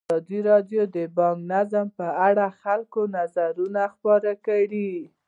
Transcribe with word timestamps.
ازادي 0.15 0.39
راډیو 0.49 0.81
د 0.95 0.97
بانکي 1.17 1.45
نظام 1.53 1.87
په 1.97 2.07
اړه 2.27 2.45
د 2.51 2.55
خلکو 2.61 3.01
نظرونه 3.17 3.81
خپاره 3.93 4.31
کړي. 4.45 4.91